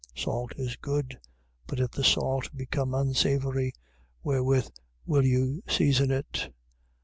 9:49. 0.15 0.23
Salt 0.23 0.53
is 0.57 0.75
good. 0.77 1.19
But 1.67 1.79
if 1.79 1.91
the 1.91 2.03
salt 2.03 2.49
become 2.57 2.95
unsavoury, 2.95 3.71
wherewith 4.23 4.67
will 5.05 5.23
you 5.25 5.61
season 5.67 6.09
it? 6.09 6.49